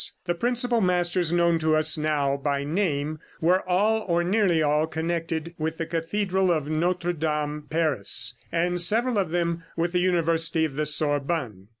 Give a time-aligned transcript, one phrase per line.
[0.25, 5.53] The principal masters known to us now by name, were all, or nearly all, connected
[5.59, 10.73] with the cathedral of Notre Dame, Paris, and several of them with the university of
[10.73, 11.67] the Sorbonne.